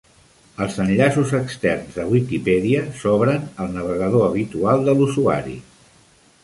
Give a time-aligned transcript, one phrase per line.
[0.65, 5.57] Els enllaços externs a Wikipedia s'obren al navegador habitual de l'usuari.